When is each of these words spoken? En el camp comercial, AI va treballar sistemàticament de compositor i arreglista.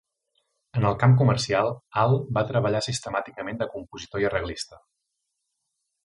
En 0.79 0.85
el 0.91 0.95
camp 1.03 1.11
comercial, 1.19 1.67
AI 2.03 2.17
va 2.37 2.43
treballar 2.53 2.81
sistemàticament 2.85 3.59
de 3.63 3.67
compositor 3.77 4.25
i 4.25 4.31
arreglista. 4.31 4.81